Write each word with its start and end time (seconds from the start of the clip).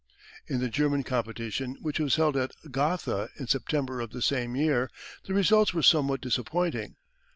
In 0.47 0.59
the 0.61 0.67
German 0.67 1.03
competition 1.03 1.77
which 1.79 1.99
was 1.99 2.15
held 2.15 2.35
at 2.35 2.53
Gotha 2.71 3.29
in 3.37 3.45
September 3.45 4.01
of 4.01 4.09
the 4.09 4.21
same 4.23 4.55
year 4.55 4.89
the 5.25 5.35
results 5.35 5.75
were 5.75 5.83
somewhat 5.83 6.21
disappointing. 6.21 6.95